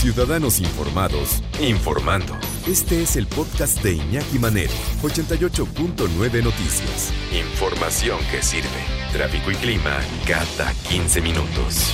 [0.00, 2.32] Ciudadanos informados, informando.
[2.66, 7.12] Este es el podcast de Iñaki Manero, 88.9 Noticias.
[7.34, 8.80] Información que sirve.
[9.12, 11.92] Tráfico y clima cada 15 minutos.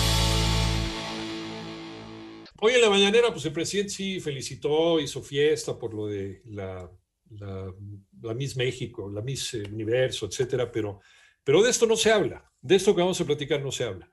[2.60, 6.88] Hoy en la mañanera, pues el presidente sí felicitó, hizo fiesta por lo de la,
[7.30, 11.00] la, Miss México, la Miss Universo, etcétera, pero,
[11.42, 12.48] pero de esto no se habla.
[12.60, 14.08] De esto que vamos a platicar no se habla.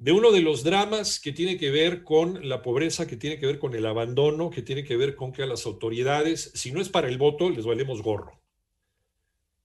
[0.00, 3.44] De uno de los dramas que tiene que ver con la pobreza, que tiene que
[3.44, 6.80] ver con el abandono, que tiene que ver con que a las autoridades, si no
[6.80, 8.40] es para el voto, les valemos gorro.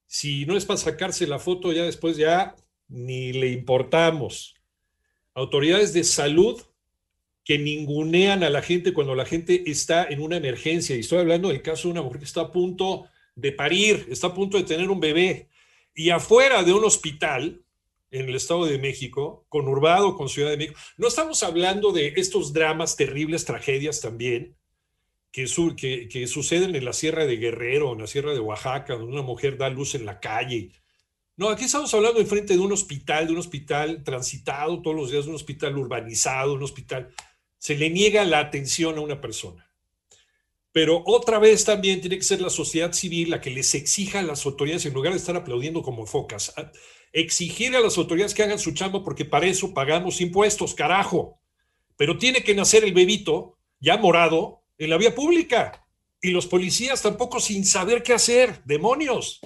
[0.04, 2.54] Si no es para sacarse la foto, ya después ya
[2.86, 4.54] ni le importamos.
[5.32, 6.60] Autoridades de salud
[7.42, 10.94] que ningunean a la gente cuando la gente está en una emergencia.
[10.96, 14.26] Y estoy hablando del caso de una mujer que está a punto de parir, está
[14.26, 15.48] a punto de tener un bebé.
[15.94, 17.64] Y afuera de un hospital
[18.10, 22.52] en el Estado de México, conurbado con Ciudad de México, no estamos hablando de estos
[22.52, 24.56] dramas, terribles tragedias también,
[25.32, 28.94] que, su, que, que suceden en la Sierra de Guerrero, en la Sierra de Oaxaca,
[28.94, 30.72] donde una mujer da luz en la calle.
[31.36, 35.24] No, aquí estamos hablando enfrente de un hospital, de un hospital transitado todos los días,
[35.24, 37.12] de un hospital urbanizado, un hospital
[37.58, 39.65] se le niega la atención a una persona.
[40.76, 44.22] Pero otra vez también tiene que ser la sociedad civil la que les exija a
[44.22, 46.54] las autoridades, en lugar de estar aplaudiendo como focas,
[47.14, 51.40] exigir a las autoridades que hagan su chamba porque para eso pagamos impuestos, carajo.
[51.96, 55.86] Pero tiene que nacer el bebito ya morado en la vía pública.
[56.20, 58.62] Y los policías tampoco sin saber qué hacer.
[58.66, 59.40] ¡Demonios!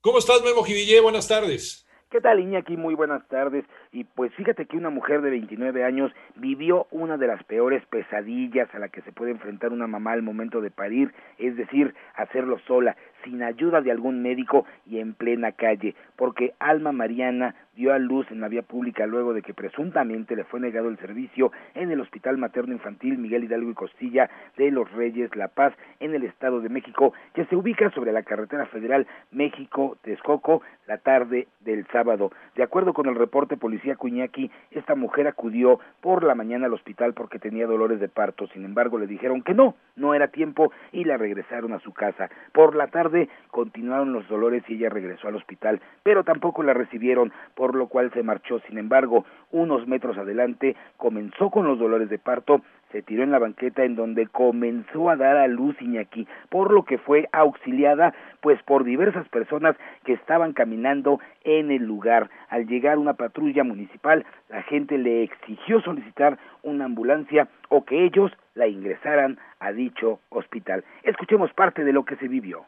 [0.00, 1.00] ¿Cómo estás, Memo Jivillé?
[1.00, 1.84] Buenas tardes.
[2.12, 2.76] ¿Qué tal, Iñaki?
[2.76, 3.64] Muy buenas tardes.
[3.92, 8.74] Y pues fíjate que una mujer de 29 años vivió una de las peores pesadillas
[8.74, 12.58] a la que se puede enfrentar una mamá al momento de parir, es decir, hacerlo
[12.60, 17.98] sola, sin ayuda de algún médico y en plena calle, porque Alma Mariana dio a
[17.98, 21.90] luz en la vía pública luego de que presuntamente le fue negado el servicio en
[21.90, 26.24] el Hospital Materno Infantil Miguel Hidalgo y Costilla de Los Reyes La Paz en el
[26.24, 32.30] Estado de México, que se ubica sobre la carretera federal México-Texcoco la tarde del sábado.
[32.56, 37.14] De acuerdo con el reporte policía Cuñaki, esta mujer acudió por la mañana al hospital
[37.14, 41.04] porque tenía dolores de parto, sin embargo le dijeron que no, no era tiempo y
[41.04, 42.30] la regresaron a su casa.
[42.52, 47.32] Por la tarde continuaron los dolores y ella regresó al hospital, pero tampoco la recibieron,
[47.56, 48.60] por lo cual se marchó.
[48.68, 53.38] Sin embargo, unos metros adelante comenzó con los dolores de parto, se tiró en la
[53.38, 58.62] banqueta en donde comenzó a dar a luz Iñaki, por lo que fue auxiliada pues
[58.62, 62.28] por diversas personas que estaban caminando en el lugar.
[62.48, 68.30] Al llegar una patrulla municipal, la gente le exigió solicitar una ambulancia o que ellos
[68.54, 70.84] la ingresaran a dicho hospital.
[71.02, 72.66] Escuchemos parte de lo que se vivió.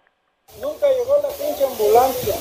[0.61, 2.35] Nunca llegó la pinche ambulancia.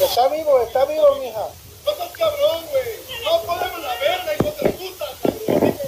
[0.00, 1.46] Está vivo, está vivo, mija.
[1.84, 3.12] No seas cabrón, güey.
[3.24, 5.06] No podemos la verga, hijo de puta.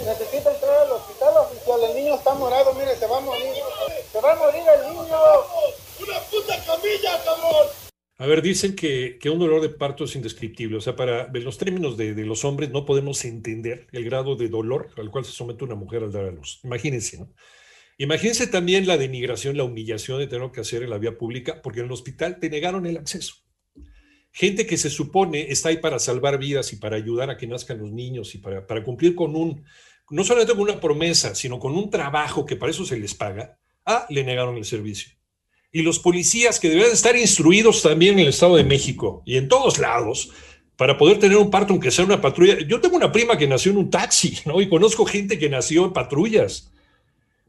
[0.05, 1.81] Necesita entrar al hospital oficial.
[1.83, 3.53] El está morado, mire, se va a morir.
[4.11, 5.17] Se va a morir el niño.
[6.01, 7.69] Una puta camilla, cabrón.
[8.17, 10.77] A ver, dicen que, que, un dolor de parto es indescriptible.
[10.77, 14.49] O sea, para los términos de, de, los hombres no podemos entender el grado de
[14.49, 16.61] dolor al cual se somete una mujer al dar a luz.
[16.63, 17.33] Imagínense, ¿no?
[17.99, 21.81] Imagínense también la denigración, la humillación de tener que hacer en la vía pública, porque
[21.81, 23.37] en el hospital te negaron el acceso.
[24.33, 27.79] Gente que se supone está ahí para salvar vidas y para ayudar a que nazcan
[27.79, 29.65] los niños y para, para cumplir con un,
[30.11, 33.59] no solamente con una promesa, sino con un trabajo que para eso se les paga,
[33.87, 35.13] ah, le negaron el servicio.
[35.73, 39.49] Y los policías que deberían estar instruidos también en el Estado de México y en
[39.49, 40.31] todos lados,
[40.77, 42.59] para poder tener un parto, aunque sea una patrulla.
[42.67, 44.61] Yo tengo una prima que nació en un taxi, ¿no?
[44.61, 46.71] Y conozco gente que nació en patrullas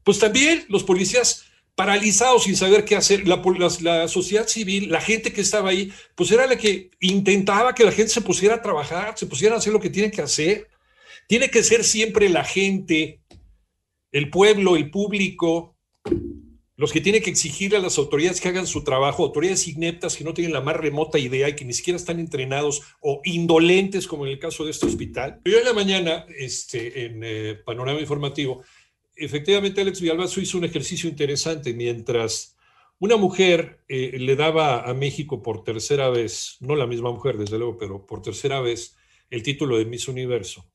[0.05, 3.41] pues también los policías paralizados sin saber qué hacer, la,
[3.81, 7.91] la, sociedad civil, la gente que estaba ahí, pues era la que intentaba que la
[7.91, 10.69] gente se pusiera a trabajar, se pusiera a hacer lo que tiene que hacer.
[11.27, 13.21] Tiene que ser siempre la gente,
[14.11, 15.75] el pueblo, el público,
[16.77, 20.23] los que tienen que exigir a las autoridades que hagan su trabajo, autoridades ineptas que
[20.23, 24.25] no tienen la más remota idea y que ni siquiera están entrenados o indolentes, como
[24.25, 25.41] en el caso de este hospital.
[25.45, 28.63] Yo en la mañana, este, en eh, Panorama Informativo,
[29.15, 32.51] efectivamente Alex Villalbazo hizo un ejercicio interesante mientras
[32.97, 37.57] Una mujer eh, le daba a México por tercera vez, no la misma mujer, desde
[37.57, 38.95] luego, pero por tercera vez,
[39.29, 40.65] el título de Miss Universo.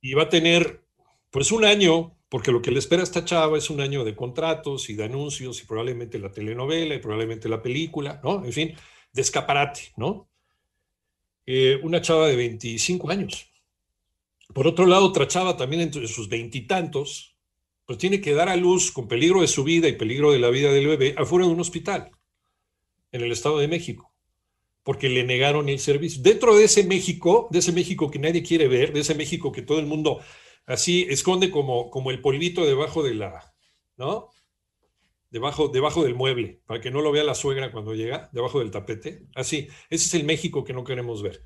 [0.00, 0.84] Y va a tener,
[1.30, 4.16] pues, un año, porque lo que le espera a esta chava es un año de
[4.16, 8.44] contratos y de anuncios y probablemente la telenovela y probablemente la película, ¿no?
[8.44, 8.74] En fin,
[9.12, 10.30] de escaparate, ¿no?
[11.46, 13.50] Eh, una chava de 25 años.
[14.54, 17.36] Por otro lado, otra chava también entre sus veintitantos,
[17.84, 20.50] pues tiene que dar a luz con peligro de su vida y peligro de la
[20.50, 22.10] vida del bebé afuera de un hospital
[23.12, 24.09] en el Estado de México,
[24.82, 26.22] porque le negaron el servicio.
[26.22, 29.62] Dentro de ese México, de ese México que nadie quiere ver, de ese México que
[29.62, 30.20] todo el mundo
[30.66, 33.54] así esconde como, como el polvito debajo de la,
[33.96, 34.30] ¿no?
[35.30, 38.70] Debajo, debajo del mueble, para que no lo vea la suegra cuando llega, debajo del
[38.70, 39.26] tapete.
[39.34, 41.42] Así, ese es el México que no queremos ver.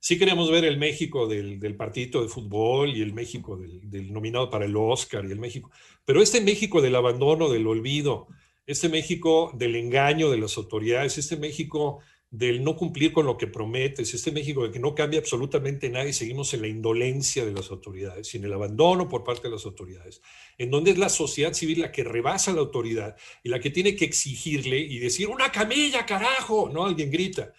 [0.00, 4.12] Sí queremos ver el México del, del partidito de fútbol y el México del, del,
[4.12, 5.70] nominado para el Oscar y el México,
[6.04, 8.28] pero este México del abandono, del olvido,
[8.66, 12.00] este México del engaño de las autoridades, este México
[12.30, 16.06] del no cumplir con lo que prometes, este México de que no cambia absolutamente nada
[16.06, 19.64] y seguimos en la indolencia de las autoridades, en el abandono por parte de las
[19.64, 20.20] autoridades,
[20.58, 23.96] en donde es la sociedad civil la que rebasa la autoridad y la que tiene
[23.96, 26.84] que exigirle y decir, una camilla, carajo, ¿no?
[26.84, 27.52] Alguien grita.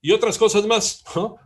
[0.00, 1.38] Y otras cosas más, ¿no?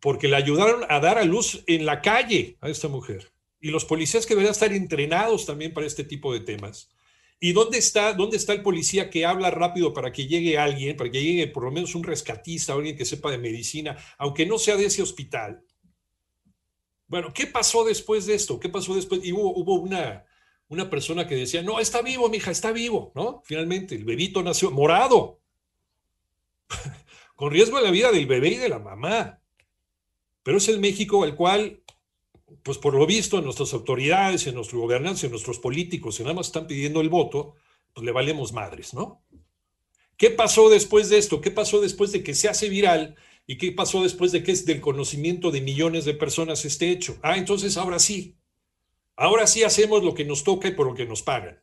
[0.00, 3.32] porque le ayudaron a dar a luz en la calle a esta mujer.
[3.60, 6.90] Y los policías que deberían estar entrenados también para este tipo de temas.
[7.40, 11.10] ¿Y dónde está, dónde está el policía que habla rápido para que llegue alguien, para
[11.10, 14.76] que llegue por lo menos un rescatista, alguien que sepa de medicina, aunque no sea
[14.76, 15.64] de ese hospital?
[17.06, 18.58] Bueno, ¿qué pasó después de esto?
[18.58, 19.24] ¿Qué pasó después?
[19.24, 20.24] Y hubo, una,
[20.68, 23.40] una persona que decía, no, está vivo, mija, está vivo, ¿no?
[23.44, 25.40] Finalmente, el bebito nació morado,
[27.36, 29.40] con riesgo de la vida del bebé y de la mamá.
[30.42, 31.82] Pero es el México al cual,
[32.62, 36.34] pues por lo visto, en nuestras autoridades, en nuestro gobernanza, en nuestros políticos, si nada
[36.34, 37.54] más están pidiendo el voto,
[37.92, 39.22] pues le valemos madres, ¿no?
[40.16, 41.40] ¿Qué pasó después de esto?
[41.40, 43.16] ¿Qué pasó después de que se hace viral?
[43.46, 47.18] ¿Y qué pasó después de que es del conocimiento de millones de personas este hecho?
[47.22, 48.36] Ah, entonces ahora sí.
[49.16, 51.62] Ahora sí hacemos lo que nos toca y por lo que nos pagan.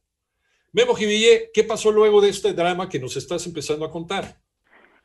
[0.71, 4.41] Memo Jiville, ¿qué pasó luego de este drama que nos estás empezando a contar?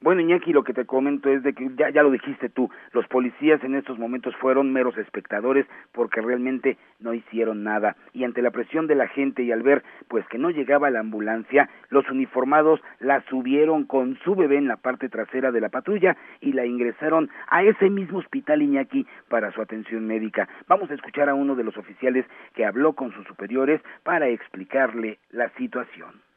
[0.02, 3.06] Bueno, Iñaki, lo que te comento es de que ya, ya lo dijiste tú, los
[3.08, 7.96] policías en estos momentos fueron meros espectadores porque realmente no hicieron nada.
[8.14, 11.00] Y ante la presión de la gente y al ver pues que no llegaba la
[11.00, 16.16] ambulancia, los uniformados la subieron con su bebé en la parte trasera de la patrulla
[16.40, 20.48] y la ingresaron a ese mismo hospital Iñaki para su atención médica.
[20.66, 22.24] Vamos a escuchar a uno de los oficiales
[22.54, 26.29] que habló con sus superiores para explicarle la situación.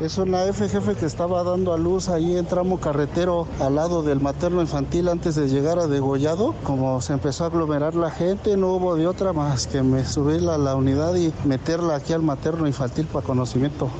[0.00, 4.02] Es una F jefe que estaba dando a luz ahí en tramo carretero al lado
[4.02, 6.54] del materno infantil antes de llegar a Degollado.
[6.62, 10.54] Como se empezó a aglomerar la gente, no hubo de otra más que me subirla
[10.54, 13.90] a la unidad y meterla aquí al materno infantil para conocimiento.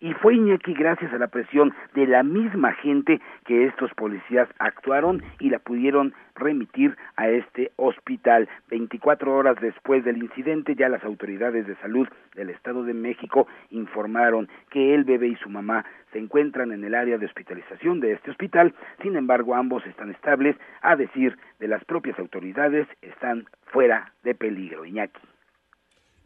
[0.00, 5.24] Y fue Iñaki gracias a la presión de la misma gente que estos policías actuaron
[5.40, 8.48] y la pudieron remitir a este hospital.
[8.68, 12.06] 24 horas después del incidente, ya las autoridades de salud
[12.36, 16.94] del Estado de México informaron que el bebé y su mamá se encuentran en el
[16.94, 18.74] área de hospitalización de este hospital.
[19.02, 24.84] Sin embargo, ambos están estables, a decir de las propias autoridades, están fuera de peligro.
[24.84, 25.20] Iñaki.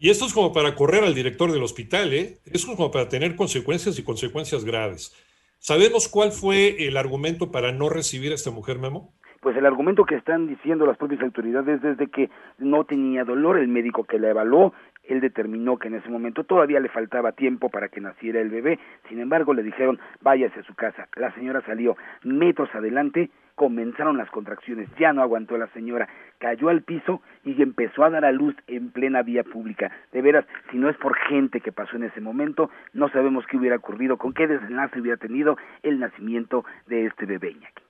[0.02, 2.38] Y esto es como para correr al director del hospital, ¿eh?
[2.52, 5.14] Es como para tener consecuencias y consecuencias graves.
[5.60, 9.12] ¿Sabemos cuál fue el argumento para no recibir a esta mujer, Memo?
[9.40, 13.60] Pues el argumento que están diciendo las propias autoridades es de que no tenía dolor,
[13.60, 14.72] el médico que la evaluó,
[15.04, 18.80] él determinó que en ese momento todavía le faltaba tiempo para que naciera el bebé,
[19.08, 21.06] sin embargo le dijeron váyase a su casa.
[21.14, 26.82] La señora salió metros adelante, comenzaron las contracciones, ya no aguantó la señora, cayó al
[26.82, 29.90] piso y empezó a dar a luz en plena vía pública.
[30.12, 33.56] De veras, si no es por gente que pasó en ese momento, no sabemos qué
[33.56, 37.82] hubiera ocurrido, con qué desenlace hubiera tenido el nacimiento de este bebé Iñaki.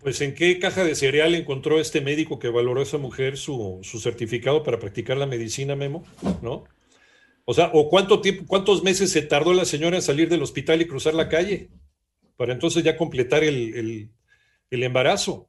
[0.00, 3.80] Pues en qué caja de cereal encontró este médico que valoró a esa mujer su,
[3.82, 6.04] su certificado para practicar la medicina, Memo,
[6.42, 6.64] ¿no?
[7.46, 10.82] O sea, o cuánto tiempo, cuántos meses se tardó la señora en salir del hospital
[10.82, 11.70] y cruzar la calle
[12.38, 14.10] para entonces ya completar el, el,
[14.70, 15.48] el embarazo.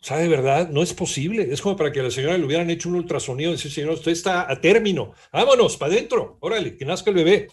[0.00, 1.48] O sea, de verdad, no es posible.
[1.50, 3.92] Es como para que a la señora le hubieran hecho un ultrasonido y decir, señor,
[3.94, 5.14] usted está a término.
[5.32, 6.36] Vámonos, para adentro.
[6.40, 7.48] Órale, que nazca el bebé.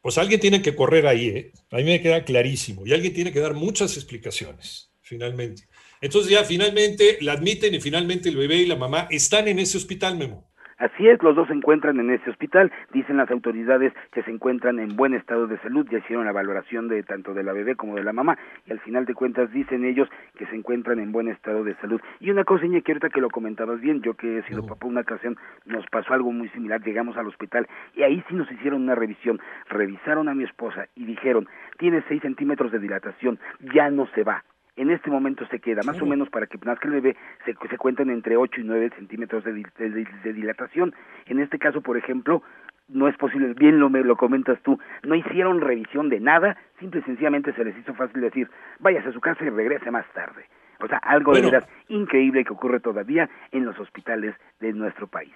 [0.00, 1.52] Pues alguien tiene que correr ahí, ¿eh?
[1.72, 2.86] A mí me queda clarísimo.
[2.86, 5.66] Y alguien tiene que dar muchas explicaciones, finalmente.
[6.00, 9.78] Entonces ya finalmente la admiten y finalmente el bebé y la mamá están en ese
[9.78, 10.45] hospital, Memo.
[10.78, 12.70] Así es, los dos se encuentran en ese hospital.
[12.92, 15.86] Dicen las autoridades que se encuentran en buen estado de salud.
[15.90, 18.36] Ya hicieron la valoración de tanto de la bebé como de la mamá.
[18.66, 22.00] Y al final de cuentas dicen ellos que se encuentran en buen estado de salud.
[22.20, 25.00] Y una cosa, que ahorita que lo comentabas bien, yo que he sido papá una
[25.00, 26.82] ocasión, nos pasó algo muy similar.
[26.82, 29.40] Llegamos al hospital y ahí sí nos hicieron una revisión.
[29.70, 33.38] Revisaron a mi esposa y dijeron, tiene seis centímetros de dilatación,
[33.74, 34.44] ya no se va
[34.76, 37.78] en este momento se queda, más o menos para que nazca el bebé, se, se
[37.78, 40.94] cuentan entre 8 y 9 centímetros de, de, dilatación.
[41.26, 42.42] En este caso, por ejemplo,
[42.88, 47.00] no es posible, bien lo, me, lo comentas tú, no hicieron revisión de nada, simple
[47.00, 50.44] y sencillamente se les hizo fácil decir, váyase a su casa y regrese más tarde.
[50.78, 55.32] O sea, algo de verdad increíble que ocurre todavía en los hospitales de nuestro país.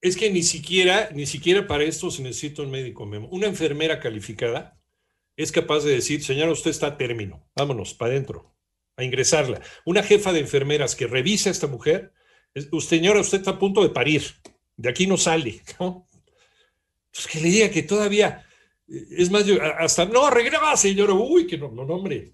[0.00, 3.26] Es que ni siquiera, ni siquiera para esto se necesita un médico, Memo.
[3.32, 4.78] Una enfermera calificada
[5.36, 8.54] es capaz de decir, señora, usted está a término, vámonos, para adentro
[9.00, 9.60] a ingresarla.
[9.84, 12.12] Una jefa de enfermeras que revisa a esta mujer,
[12.54, 14.22] usted, señora, usted está a punto de parir,
[14.76, 16.08] de aquí no sale, ¿no?
[17.12, 18.46] Pues que le diga que todavía,
[18.86, 19.44] es más,
[19.78, 22.30] hasta, no, regresa, señora, uy, que no, no, hombre.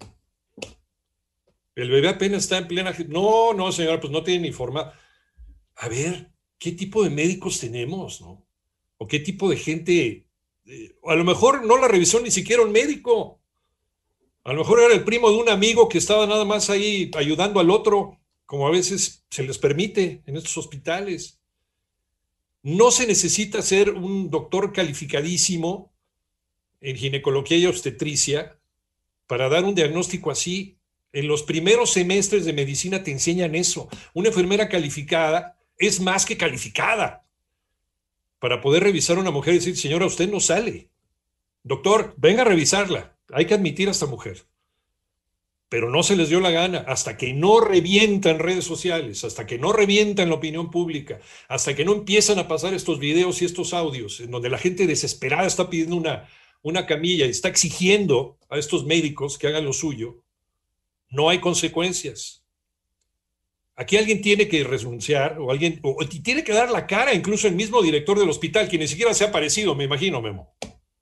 [1.75, 4.93] El bebé apenas está en plena, no, no, señora, pues no tiene ni forma.
[5.75, 8.47] A ver, ¿qué tipo de médicos tenemos, no?
[8.97, 10.27] ¿O qué tipo de gente?
[10.65, 13.41] Eh, a lo mejor no la revisó ni siquiera un médico.
[14.47, 17.59] A lo mejor era el primo de un amigo que estaba nada más ahí ayudando
[17.59, 21.41] al otro, como a veces se les permite en estos hospitales.
[22.63, 25.91] No se necesita ser un doctor calificadísimo
[26.79, 28.57] en ginecología y obstetricia
[29.27, 30.77] para dar un diagnóstico así.
[31.11, 33.89] En los primeros semestres de medicina te enseñan eso.
[34.13, 37.27] Una enfermera calificada es más que calificada
[38.39, 40.87] para poder revisar a una mujer y decir, señora, usted no sale.
[41.63, 43.16] Doctor, venga a revisarla.
[43.31, 44.45] Hay que admitir a esta mujer.
[45.69, 49.57] Pero no se les dio la gana hasta que no revientan redes sociales, hasta que
[49.57, 51.19] no revientan la opinión pública,
[51.49, 54.87] hasta que no empiezan a pasar estos videos y estos audios en donde la gente
[54.87, 56.29] desesperada está pidiendo una,
[56.61, 60.23] una camilla y está exigiendo a estos médicos que hagan lo suyo,
[61.09, 62.45] no hay consecuencias.
[63.75, 67.55] Aquí alguien tiene que renunciar o alguien o tiene que dar la cara, incluso el
[67.55, 70.55] mismo director del hospital, que ni siquiera se ha aparecido, me imagino, Memo.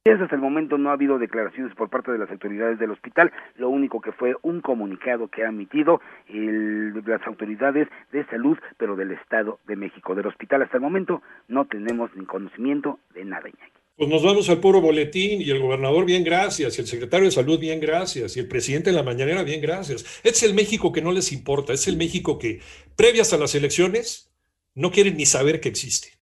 [0.07, 3.69] Hasta el momento no ha habido declaraciones por parte de las autoridades del hospital, lo
[3.69, 9.57] único que fue un comunicado que ha emitido las autoridades de salud, pero del Estado
[9.65, 10.13] de México.
[10.13, 13.71] Del hospital hasta el momento no tenemos ni conocimiento de nada, Iñaki.
[13.97, 17.31] Pues nos vamos al puro boletín y el gobernador, bien gracias, y el secretario de
[17.31, 20.03] salud, bien gracias, y el presidente de la mañanera, bien gracias.
[20.17, 22.59] Este es el México que no les importa, es el México que,
[22.95, 24.31] previas a las elecciones,
[24.75, 26.09] no quieren ni saber que existe.